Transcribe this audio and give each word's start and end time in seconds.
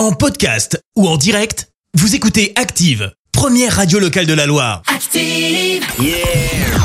En 0.00 0.12
podcast 0.12 0.80
ou 0.96 1.06
en 1.06 1.18
direct, 1.18 1.68
vous 1.92 2.14
écoutez 2.14 2.54
Active, 2.56 3.12
première 3.32 3.76
radio 3.76 3.98
locale 3.98 4.24
de 4.24 4.32
la 4.32 4.46
Loire. 4.46 4.80
Active, 4.86 5.84
Yeah, 6.00 6.16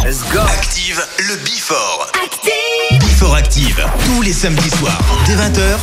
let's 0.04 0.20
go. 0.34 0.40
Active, 0.42 1.02
le 1.20 1.38
Before. 1.38 2.12
active. 2.22 3.00
Before 3.00 3.34
Active, 3.36 3.86
tous 4.06 4.22
les 4.22 4.34
samedis 4.34 4.70
soirs, 4.70 5.00
dès 5.28 5.36
20h, 5.36 5.78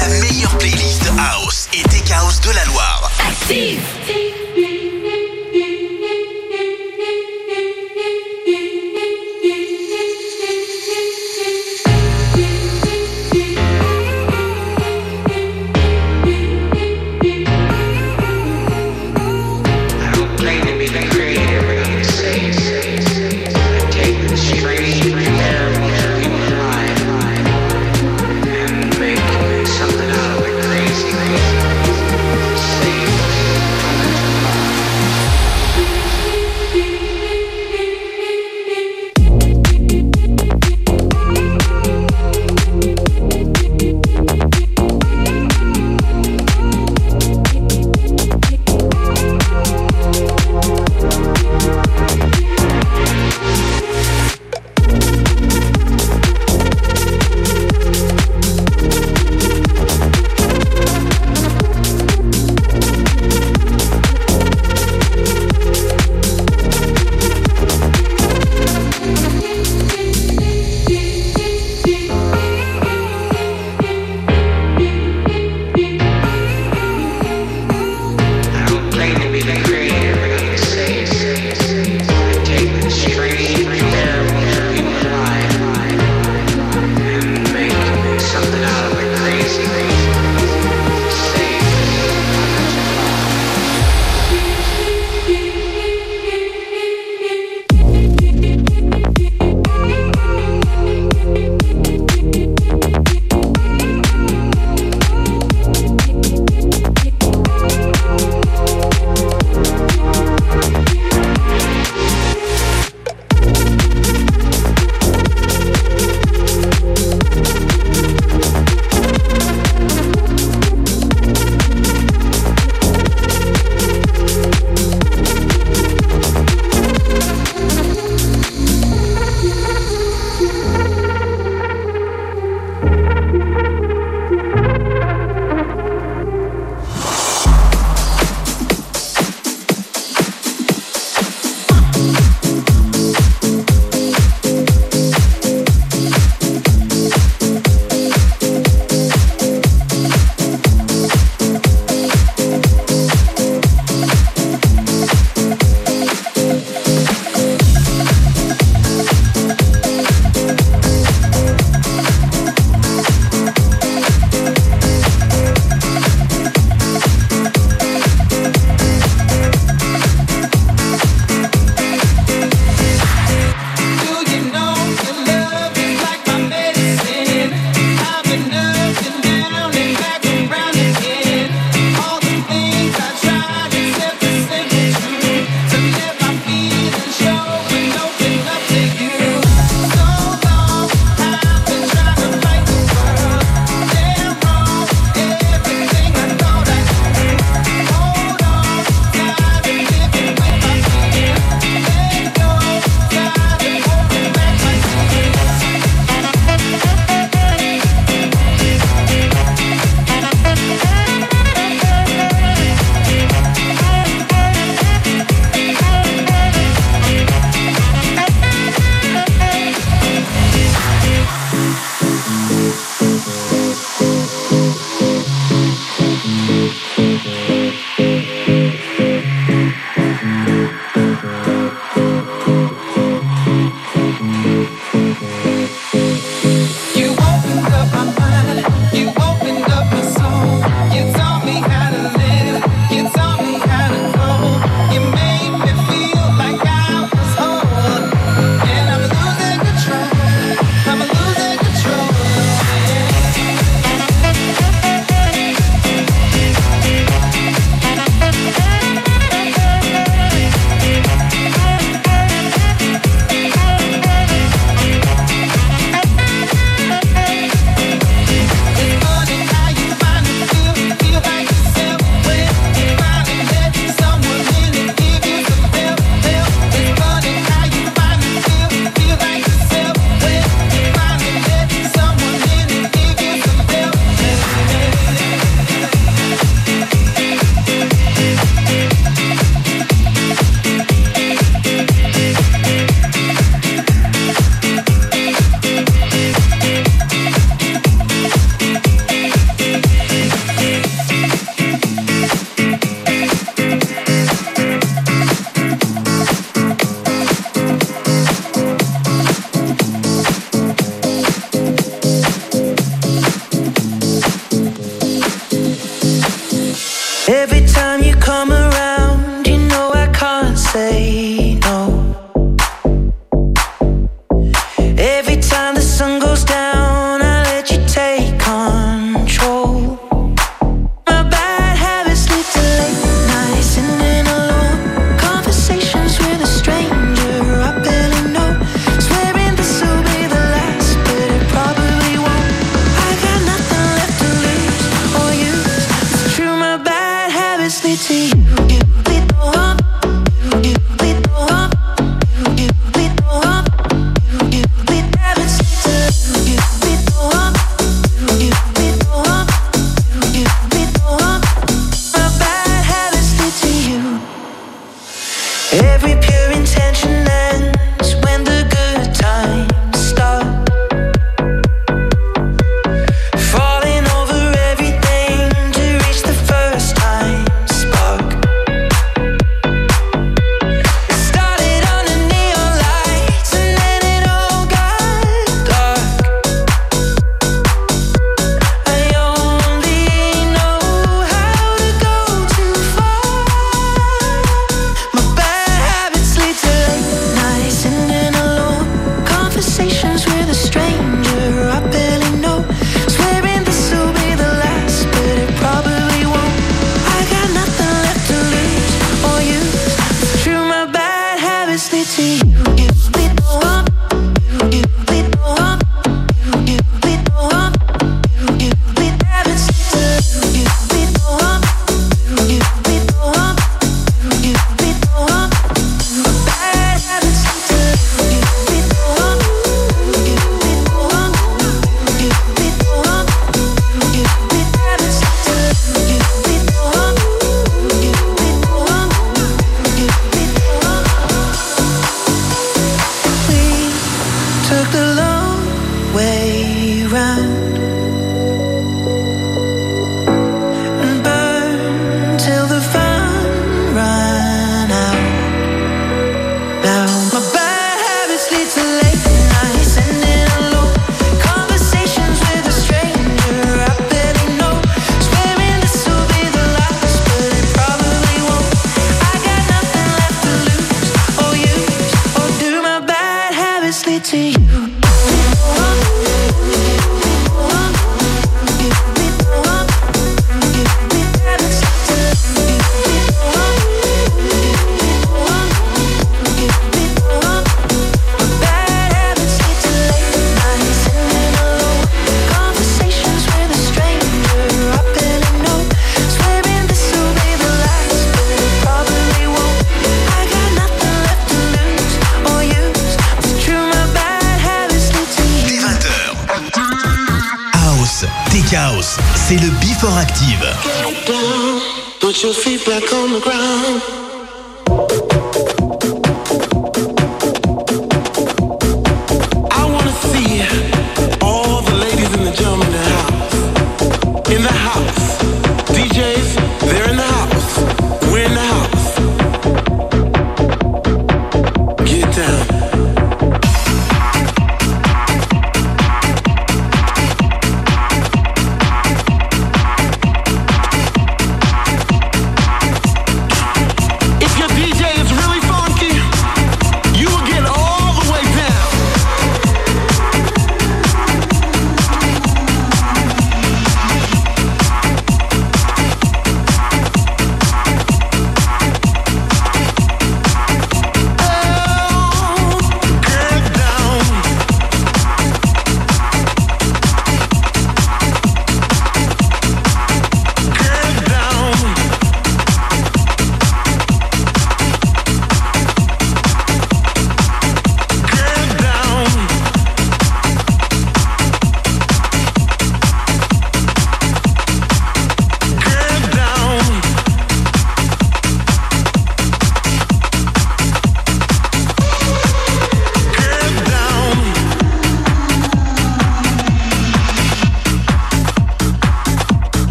la 0.00 0.08
meilleure 0.20 0.56
playlist 0.56 1.02
House 1.18 1.68
et 1.74 1.82
Tech 1.90 2.10
House 2.10 2.40
de 2.40 2.52
la 2.52 2.64
Loire. 2.64 3.10
Active. 3.20 3.82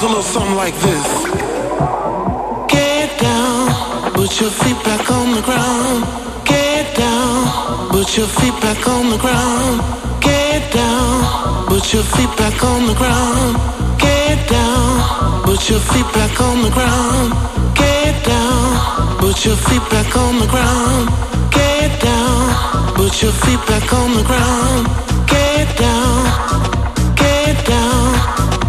goes 0.00 0.04
a 0.04 0.08
little 0.08 0.22
something 0.22 0.54
like 0.54 0.74
this. 0.74 1.08
Get 2.68 3.18
down, 3.18 4.12
put 4.12 4.40
your 4.40 4.50
feet 4.50 4.78
back 4.84 5.10
on 5.10 5.34
the 5.34 5.42
ground. 5.42 6.04
Get 6.44 6.96
down, 6.96 7.90
put 7.90 8.16
your 8.16 8.26
feet 8.26 8.54
back 8.60 8.86
on 8.86 9.10
the 9.10 9.18
ground. 9.18 9.80
Get 10.20 10.72
down, 10.72 11.66
put 11.66 11.92
your 11.92 12.04
feet 12.14 12.30
back 12.36 12.62
on 12.62 12.86
the 12.86 12.94
ground. 12.94 13.56
Get 13.98 14.48
down, 14.48 15.42
put 15.44 15.68
your 15.68 15.80
feet 15.80 16.08
back 16.14 16.40
on 16.40 16.62
the 16.62 16.70
ground. 16.70 17.32
Get 17.74 18.24
down, 18.24 19.18
put 19.18 19.44
your 19.44 19.56
feet 19.56 19.84
back 19.90 20.16
on 20.16 20.38
the 20.38 20.46
ground. 20.46 21.08
Get 21.50 21.90
down, 22.00 22.94
put 22.94 23.22
your 23.22 23.32
feet 23.32 23.62
back 23.66 23.92
on 23.92 24.14
the 24.14 24.24
ground. 24.30 24.86
Get 25.26 25.66
down, 25.76 27.16
get 27.16 27.66
down. 27.66 28.67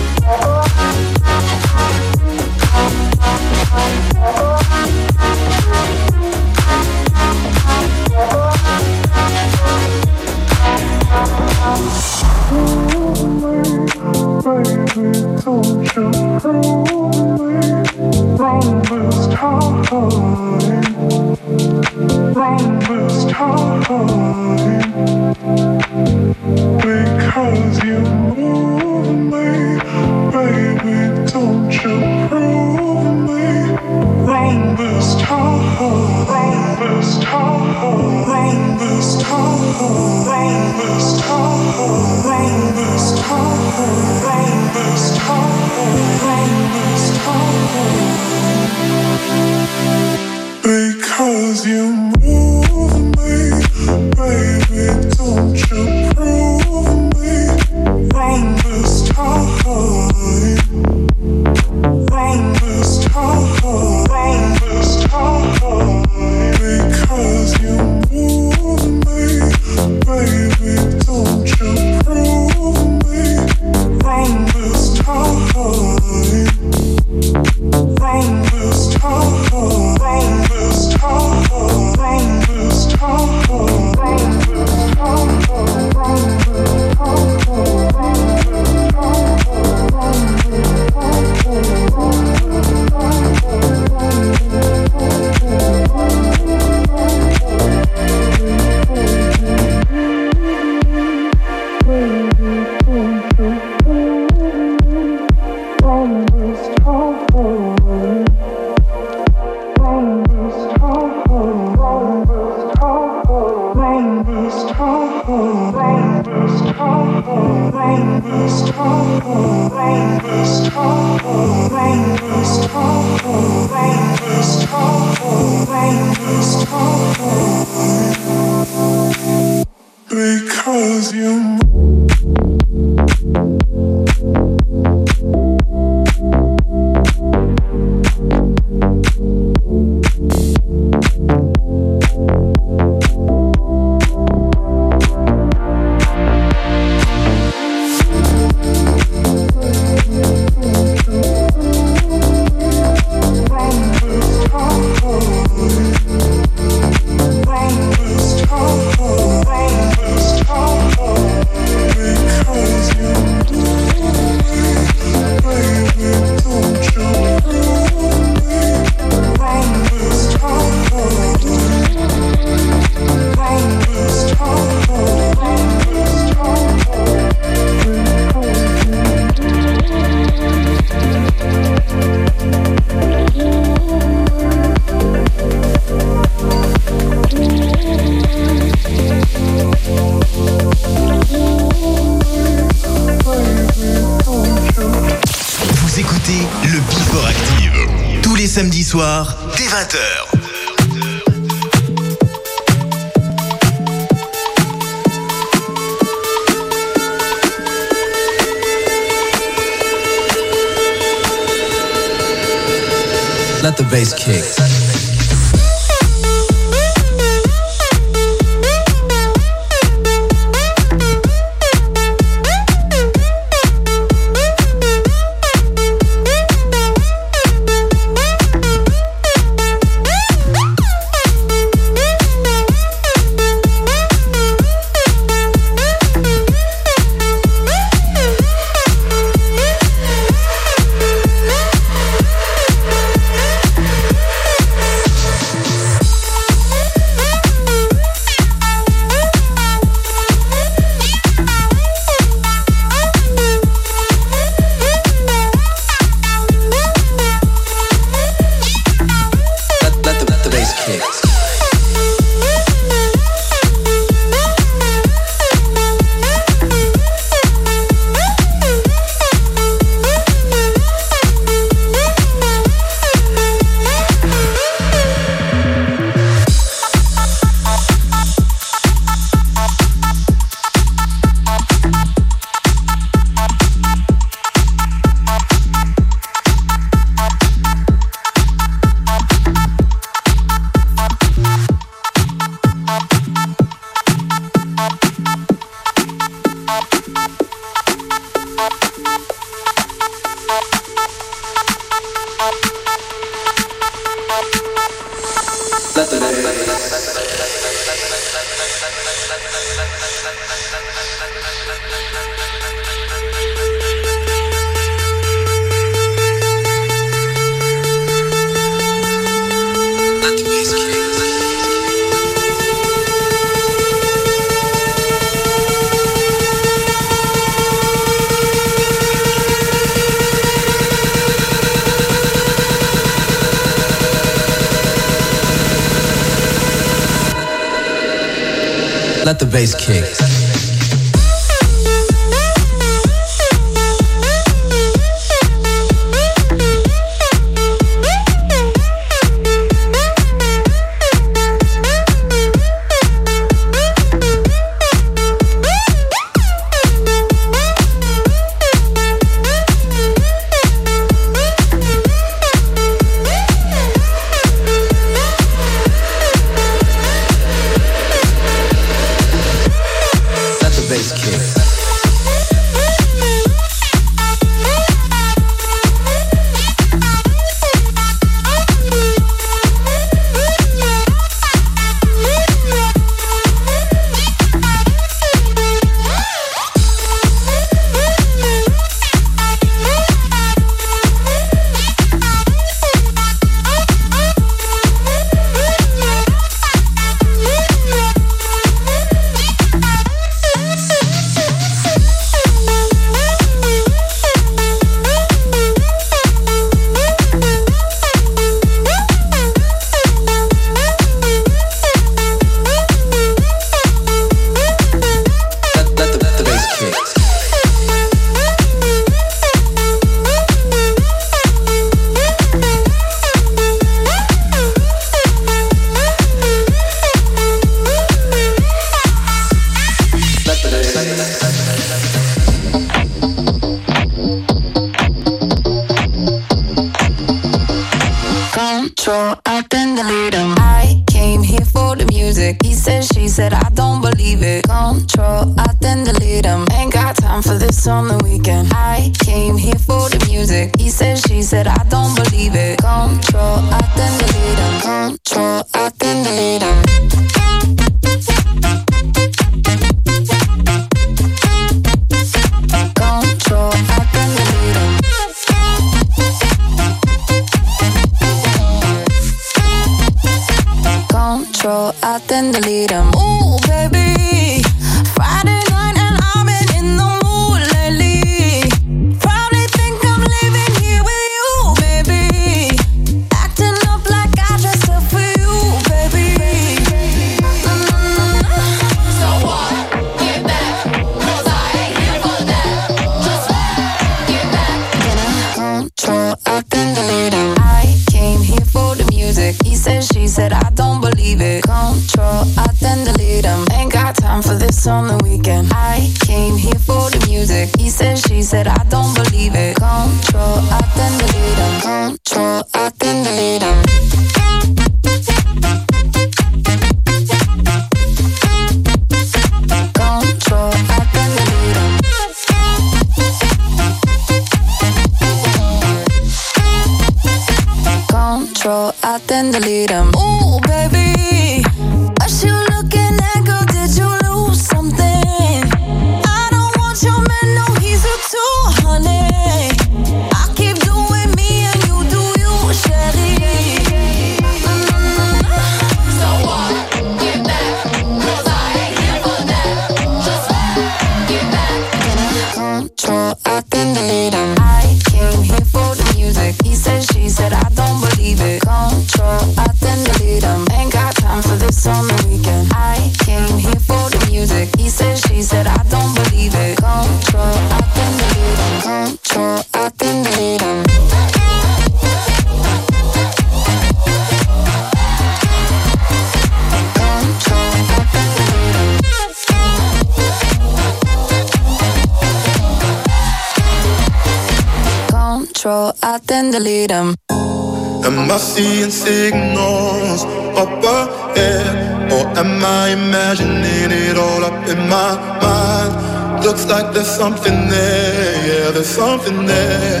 control, 585.62 585.92
I 586.02 586.18
then 586.26 586.50
delete 586.50 586.88
them. 586.88 587.14
Am 587.30 588.30
I 588.30 588.36
seeing 588.38 588.90
signals 588.90 590.24
up 590.58 590.82
ahead? 590.82 591.66
Eh? 591.70 592.14
Or 592.14 592.24
am 592.40 592.64
I 592.64 592.90
imagining 592.90 593.90
it 593.90 594.16
all 594.16 594.44
up 594.44 594.68
in 594.68 594.80
my 594.88 595.10
mind? 595.40 596.44
Looks 596.44 596.66
like 596.66 596.92
there's 596.92 597.06
something 597.06 597.68
there, 597.68 598.34
yeah, 598.48 598.70
there's 598.72 598.88
something 598.88 599.46
there. 599.46 600.00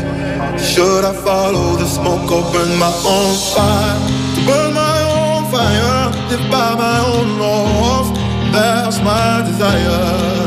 Should 0.58 1.04
I 1.04 1.14
follow 1.26 1.76
the 1.76 1.86
smoke 1.86 2.30
or 2.36 2.42
burn 2.52 2.72
my 2.78 2.92
own 3.14 3.34
fire? 3.54 3.98
Burn 4.46 4.74
my 4.74 4.98
own 5.16 5.42
fire, 5.52 6.00
live 6.30 6.46
by 6.50 6.70
my 6.84 6.98
own 7.12 7.28
laws. 7.38 8.08
That's 8.52 8.98
my 9.10 9.42
desire. 9.48 10.42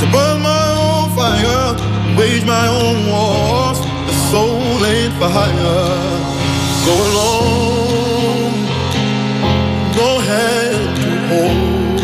To 0.00 0.06
burn 0.14 0.38
my 0.42 0.66
own 0.86 1.06
fire, 1.18 1.66
wage 2.18 2.44
my 2.44 2.66
own 2.66 2.83
higher. 5.34 5.86
Go 6.86 6.94
alone, 7.08 8.54
no 9.98 10.08
hand 10.28 10.88
to 11.00 11.10
hold. 11.28 11.98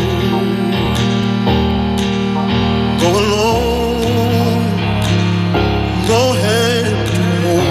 Go 3.01 3.09
alone, 3.23 4.63
no 6.11 6.21
hand 6.43 6.99
to 7.11 7.21
hold. 7.43 7.69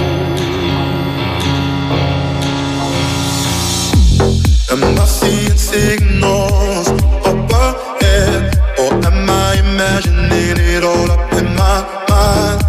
Am 4.73 4.83
I 4.99 5.05
seeing 5.19 5.59
signals 5.73 6.89
up 7.29 7.51
ahead, 7.67 8.43
or 8.81 8.91
am 9.09 9.21
I 9.29 9.51
imagining 9.67 10.57
it 10.75 10.83
all 10.91 11.09
up 11.17 11.33
in 11.41 11.47
my 11.63 11.79
mind? 12.09 12.61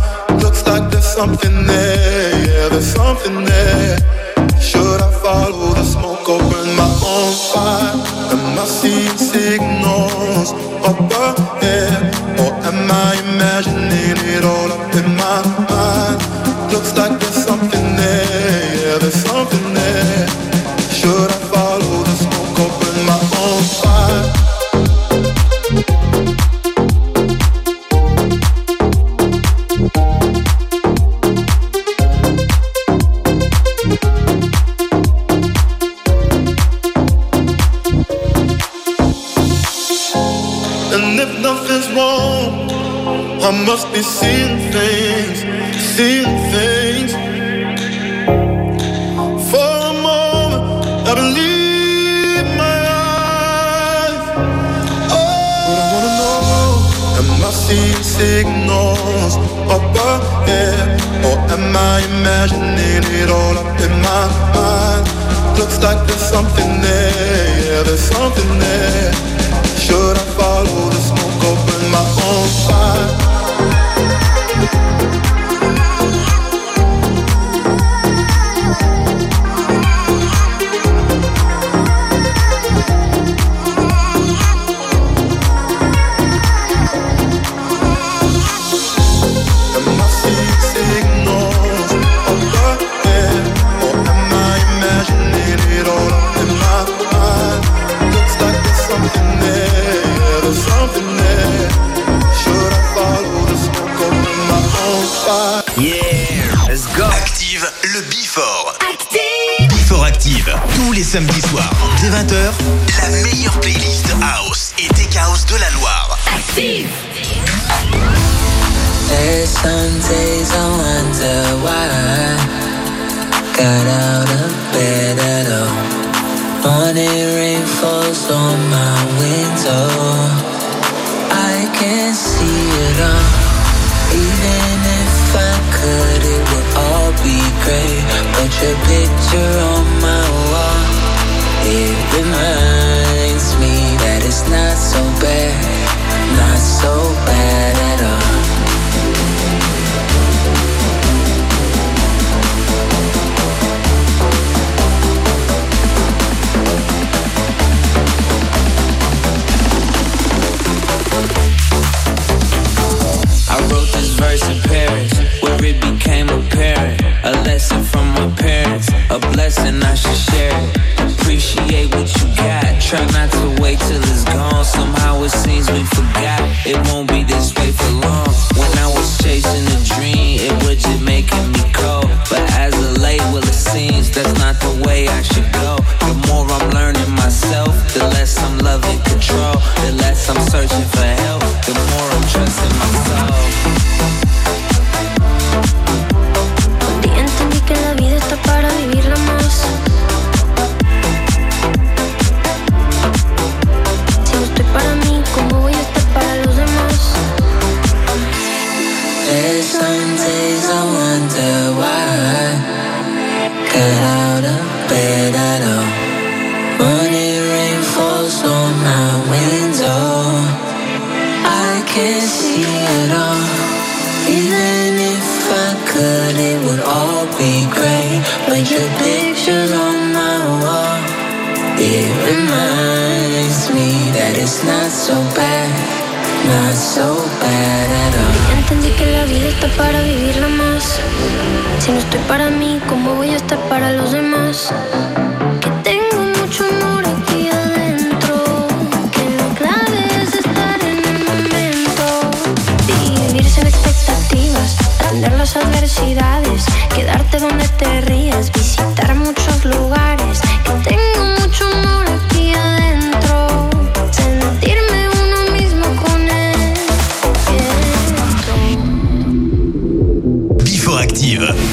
Looks 0.43 0.61
like 0.67 0.83
there's 0.91 1.11
something 1.19 1.55
there 1.67 1.90
something 3.21 3.43
there. 3.45 3.97
Should 4.59 5.01
I 5.01 5.11
follow 5.21 5.73
the 5.73 5.83
smoke 5.83 6.27
or 6.29 6.39
burn 6.39 6.75
my 6.75 7.01
own 7.05 7.33
fire? 7.53 7.93
Am 8.33 8.59
I 8.59 8.65
seeing? 8.65 9.10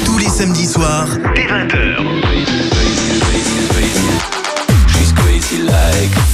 Tous 0.03 0.17
les 0.17 0.27
samedis 0.27 0.65
soirs, 0.65 1.07
dès 1.33 1.43
20h. 1.43 1.95
She's 4.87 5.13
crazy 5.13 5.61
like 5.63 6.28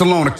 Barcelona. 0.00 0.30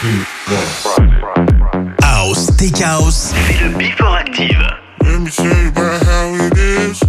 House, 0.00 0.86
Let 5.02 5.20
me 5.20 5.28
tell 5.28 5.46
you 5.46 5.68
about 5.70 6.00
how 6.04 6.36
it 6.38 6.56
is. 6.56 7.02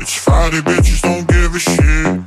It's 0.00 0.16
Friday, 0.16 0.62
bitches 0.62 1.00
don't 1.00 1.24
give 1.28 1.54
a 1.54 1.60
shit. 1.60 2.26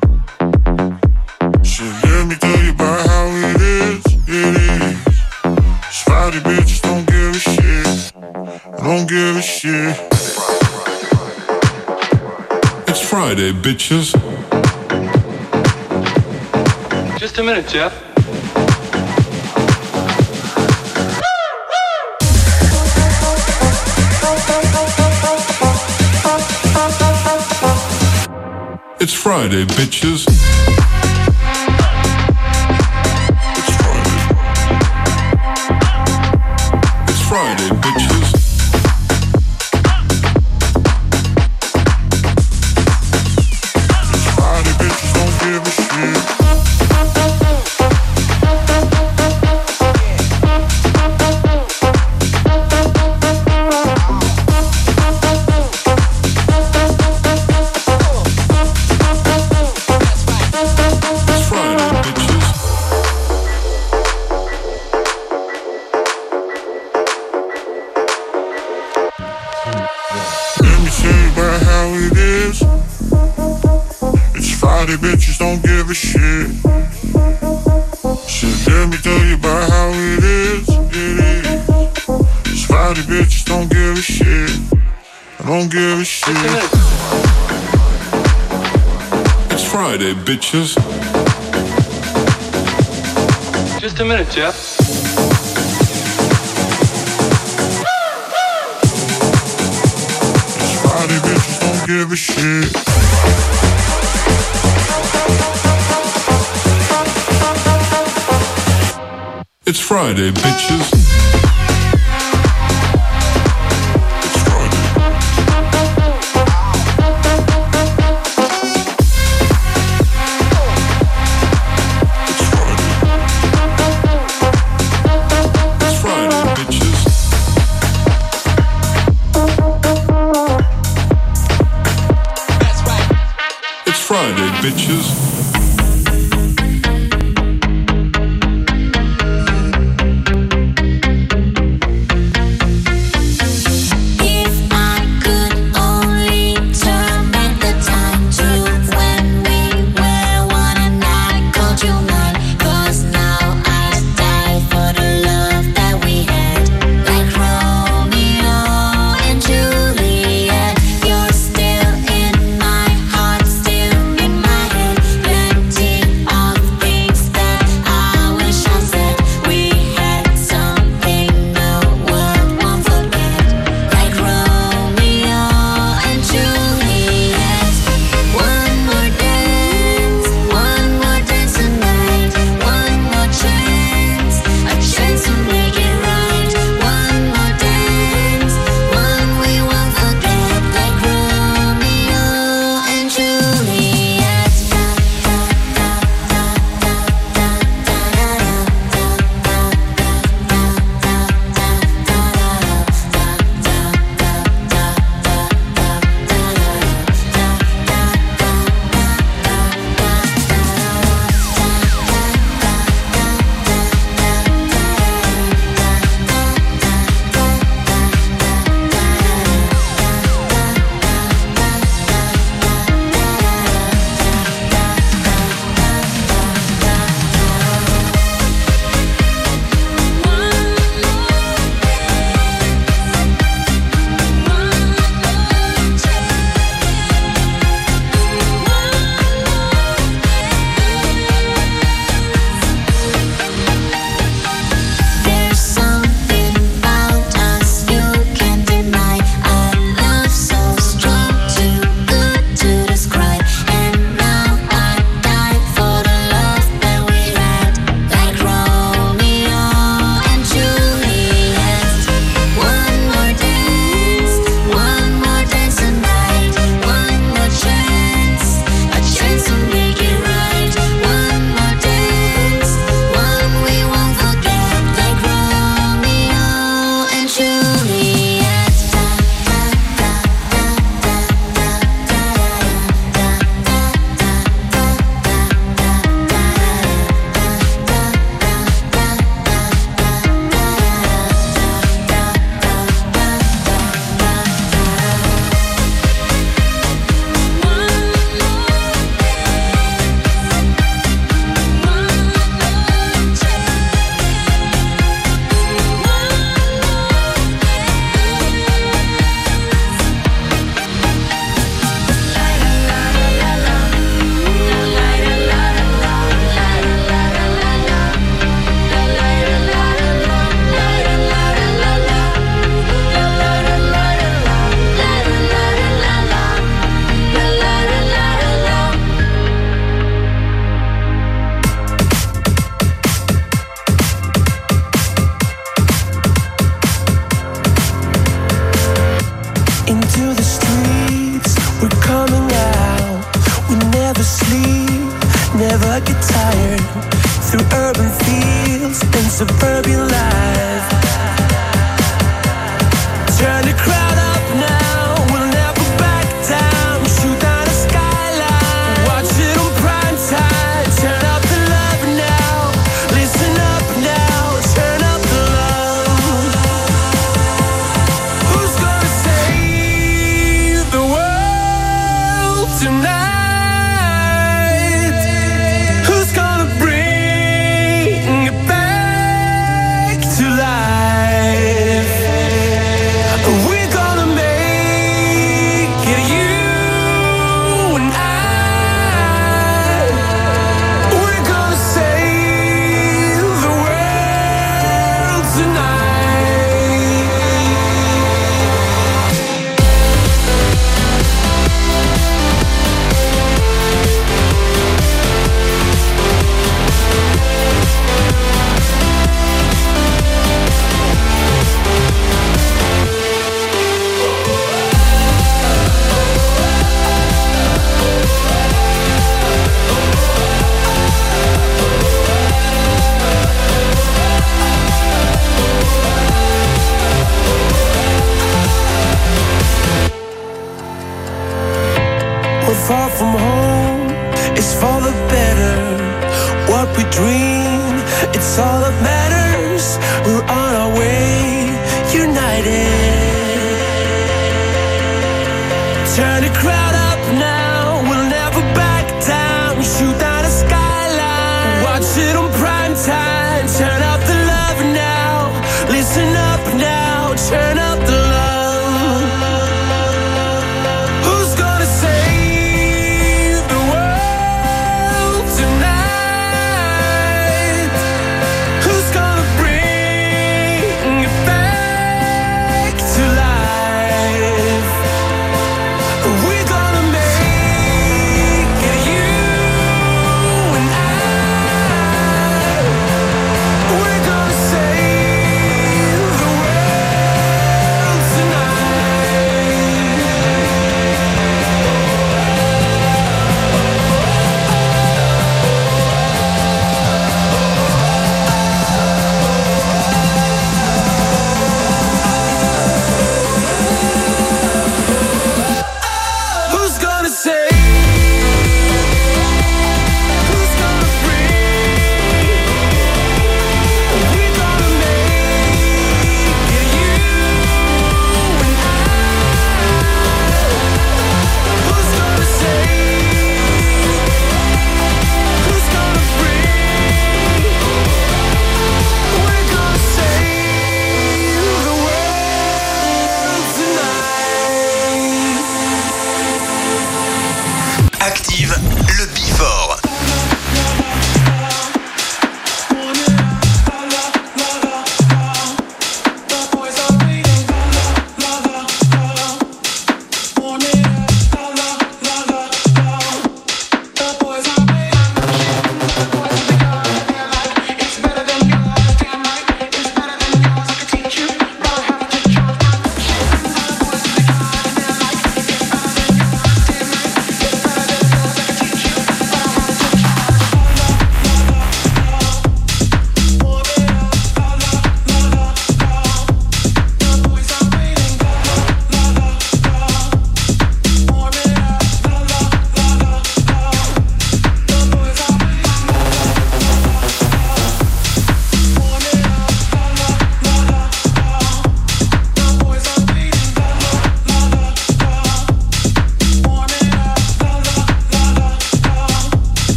don't 8.81 9.09
give 9.09 9.35
a 9.35 9.41
shit. 9.41 9.99
It's 12.87 13.01
Friday, 13.09 13.51
bitches. 13.51 14.15
Just 17.19 17.37
a 17.39 17.43
minute, 17.43 17.67
Jeff. 17.67 18.14
Friday, 29.45 29.65
bitches. 29.75 30.64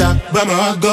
Tells 0.00 0.14
me 0.14 0.80
to 0.80 0.89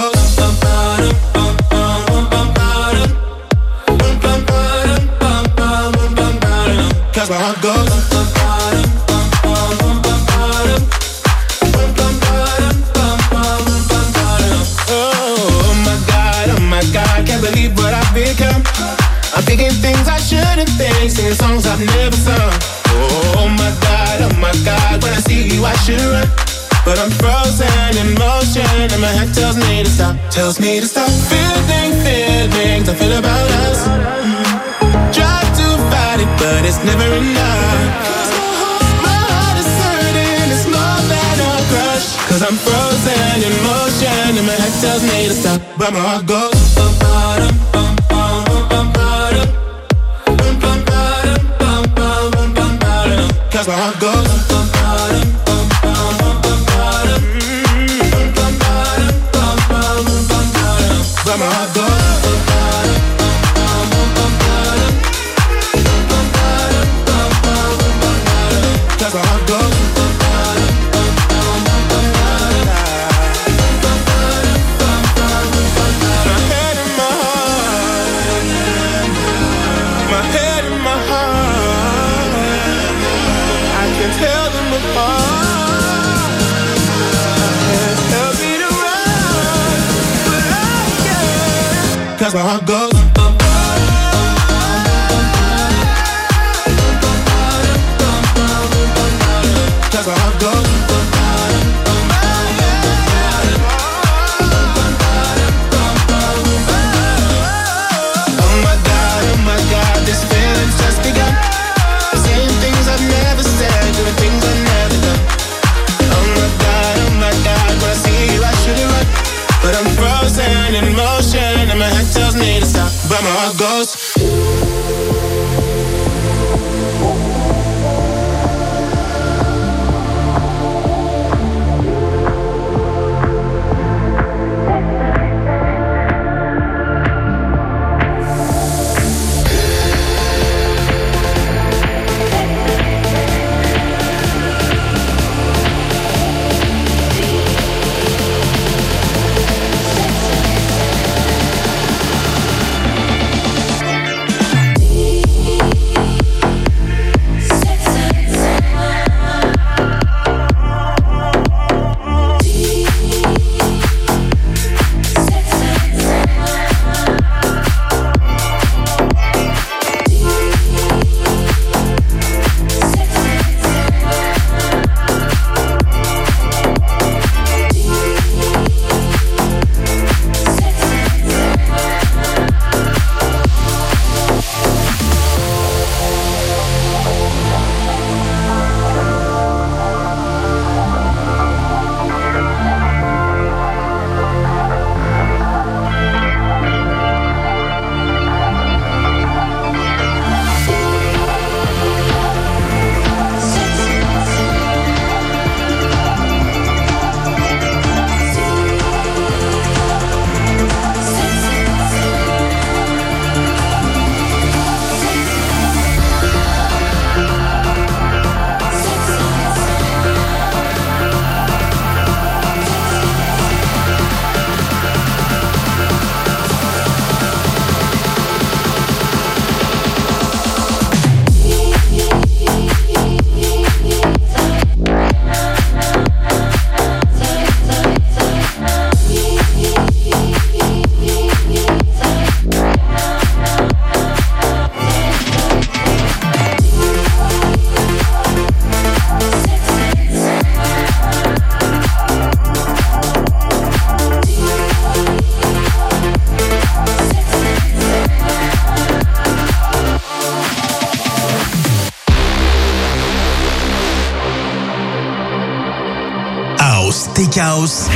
chaos 267.38 267.87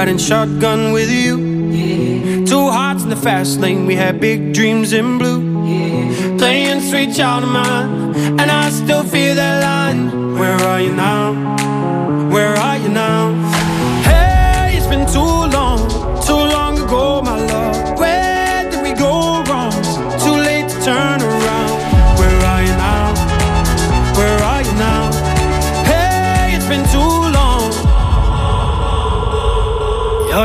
riding 0.00 0.16
shotgun 0.16 0.92
with 0.92 1.10
you. 1.10 1.36
Yeah. 1.70 2.46
Two 2.46 2.70
hearts 2.70 3.02
in 3.02 3.10
the 3.10 3.16
fast 3.16 3.60
lane, 3.60 3.84
we 3.84 3.94
had 3.94 4.18
big 4.18 4.54
dreams 4.54 4.94
in 4.94 5.18
blue. 5.18 5.40
Yeah. 5.66 6.38
Playing 6.38 6.80
sweet 6.80 7.14
child 7.14 7.44
of 7.44 7.50
mine, 7.50 8.14
and 8.40 8.48
I 8.50 8.70
still 8.70 9.04
feel 9.04 9.34
that 9.34 9.56
line. 9.62 10.38
Where 10.38 10.56
are 10.68 10.80
you 10.80 10.94
now? 10.94 11.19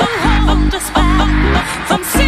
from 0.00 0.70
home, 0.98 1.86
from 1.86 2.23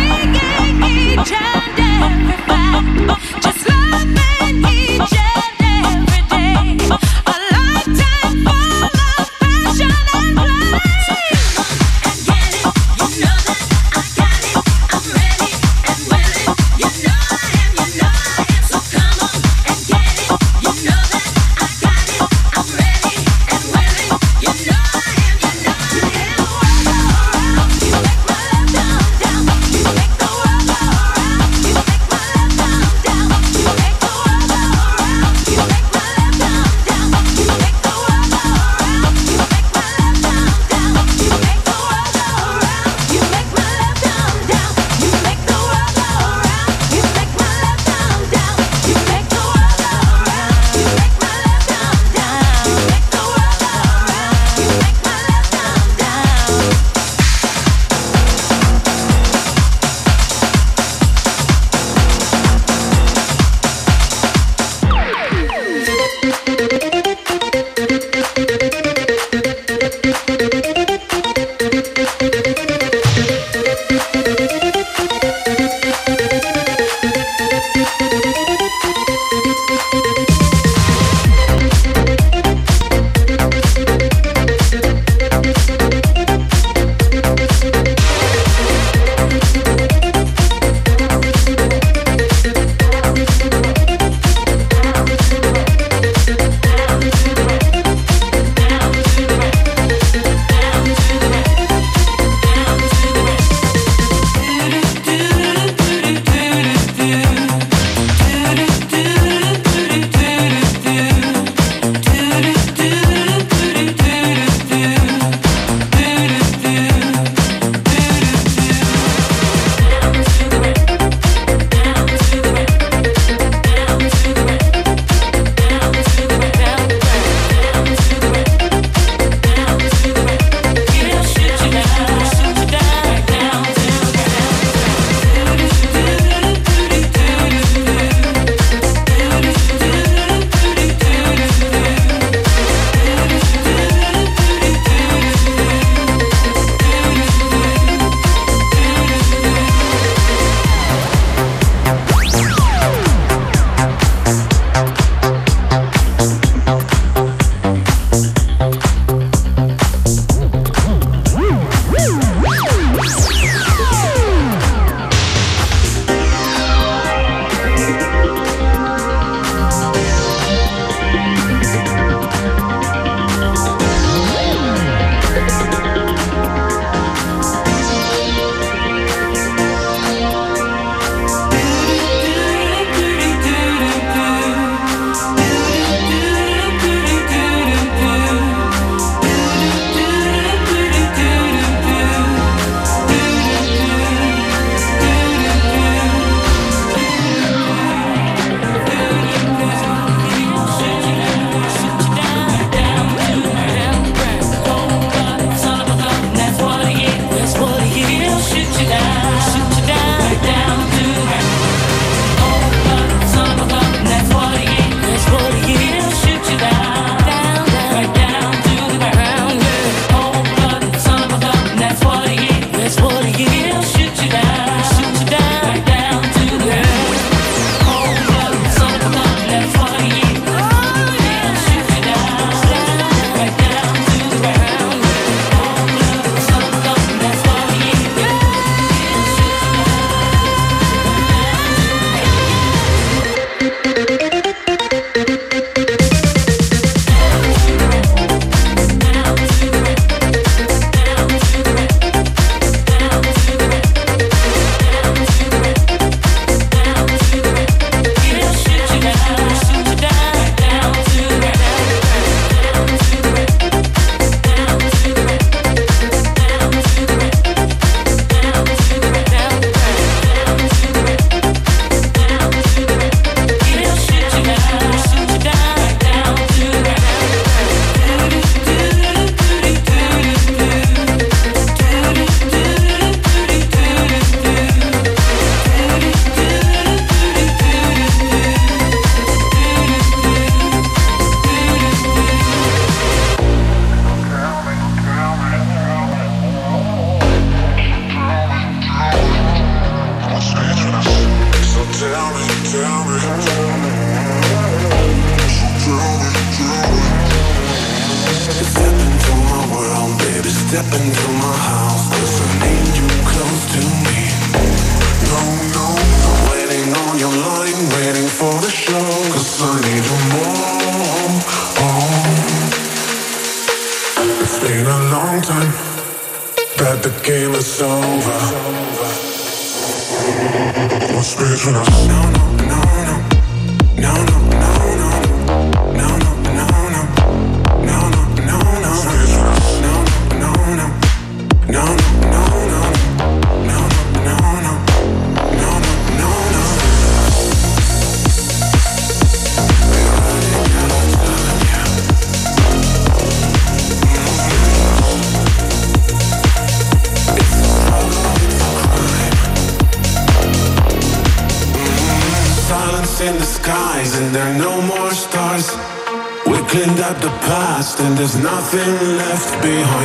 there's 368.27 368.43
nothing 368.43 369.17
left 369.19 369.63
behind. 369.63 369.96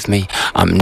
With 0.00 0.08
me. 0.08 0.26
I'm 0.54 0.78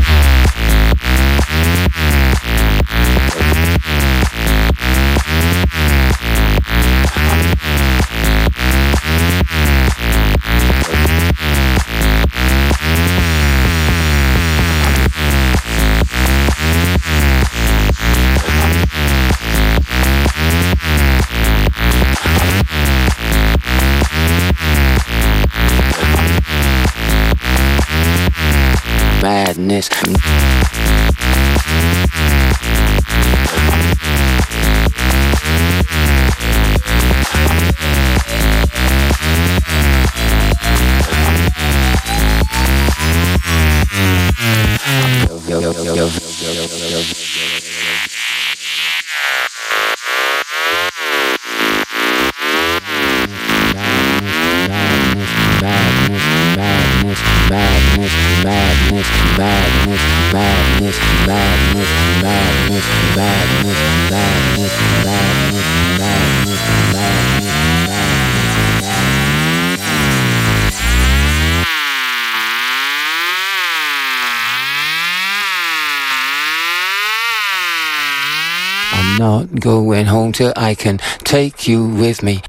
take 81.38 81.68
you 81.68 81.86
with 81.86 82.20
me. 82.20 82.42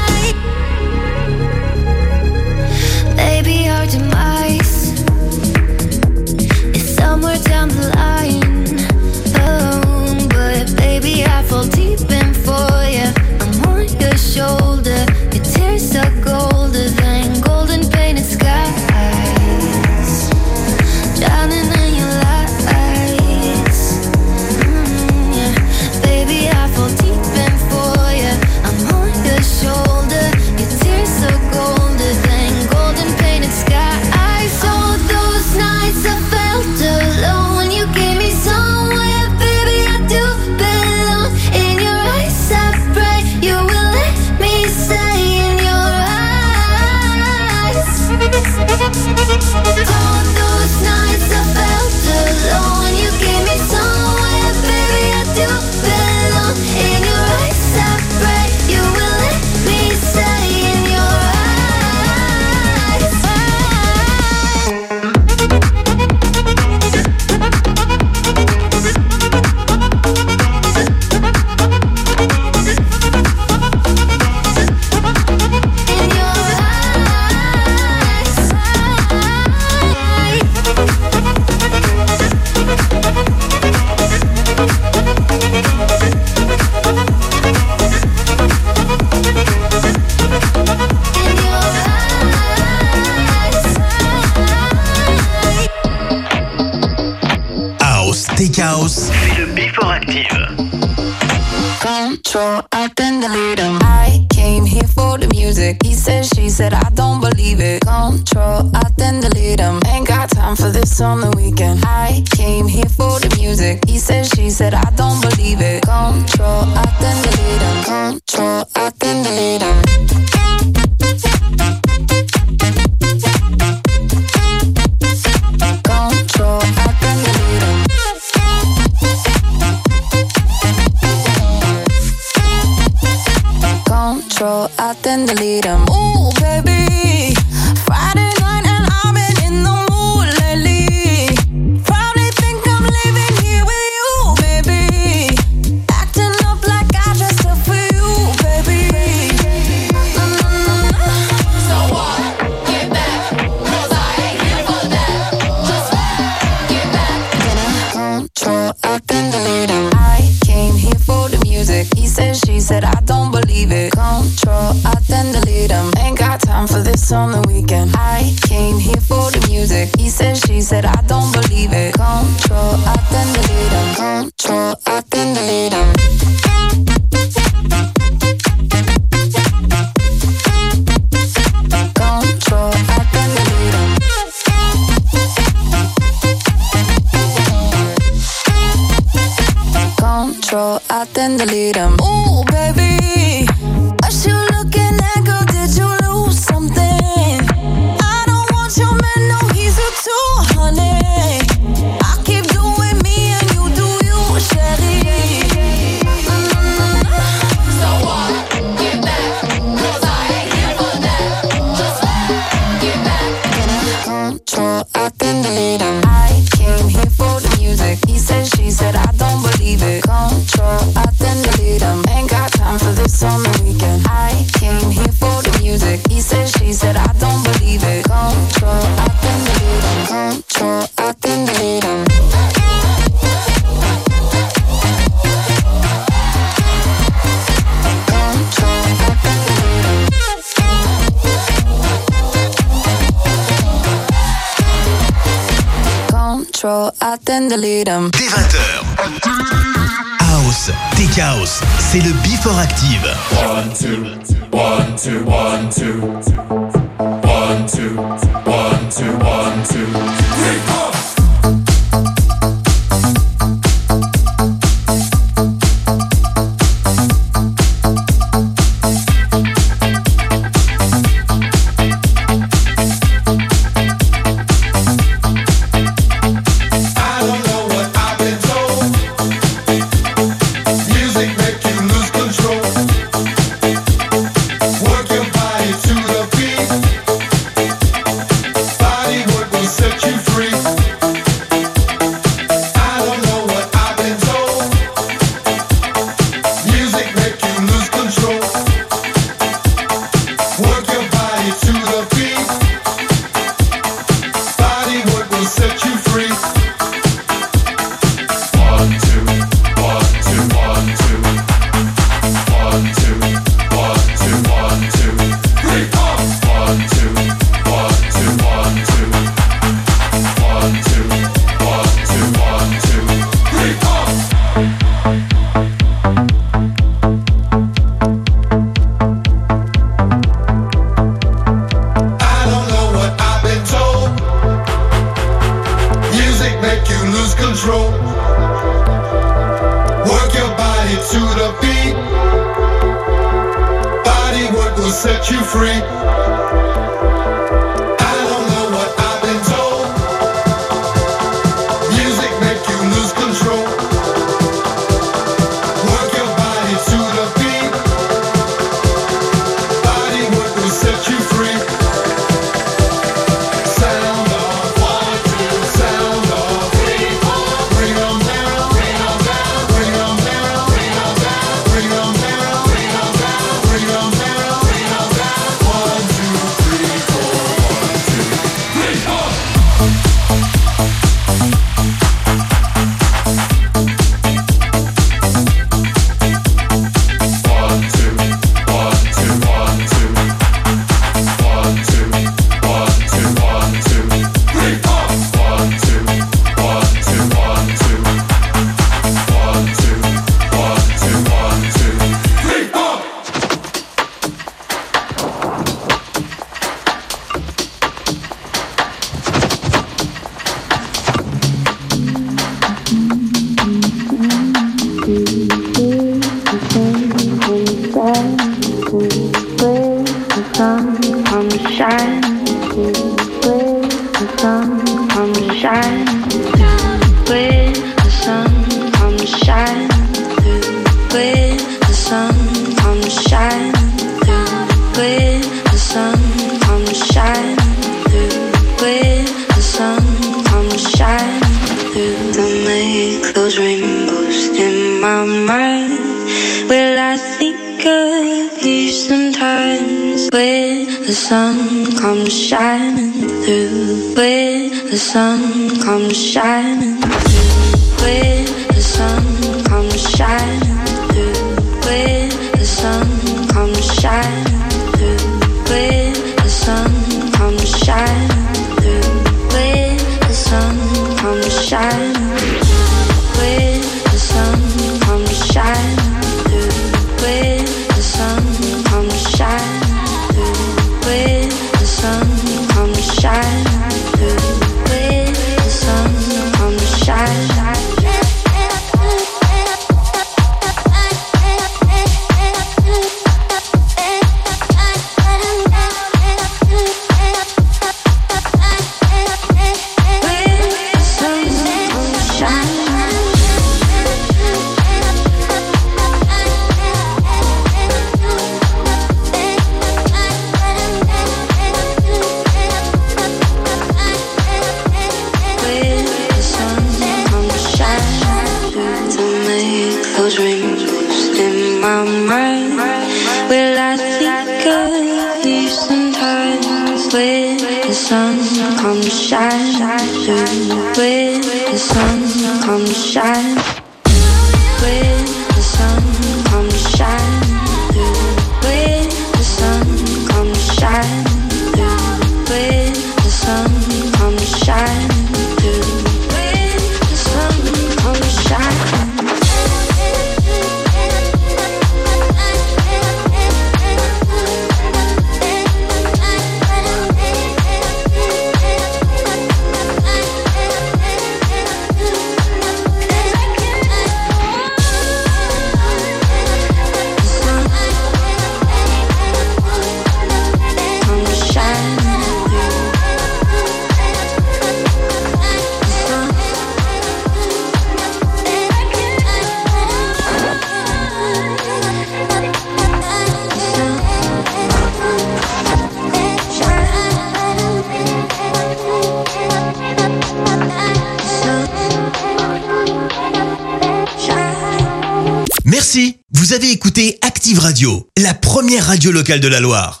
De 599.39 599.47
la 599.47 599.59
Loire. 599.59 600.00